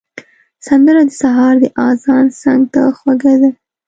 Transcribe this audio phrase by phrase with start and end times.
[0.67, 3.49] سندره د سهار د اذان څنګ ته خوږه ده